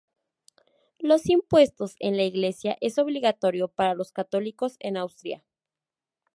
Los 0.97 1.29
Impuestos 1.29 1.95
en 1.99 2.17
la 2.17 2.23
Iglesia 2.23 2.75
es 2.81 2.97
obligatorio 2.97 3.67
para 3.67 3.93
los 3.93 4.11
católicos 4.11 4.77
en 4.79 4.97
Austria. 4.97 5.43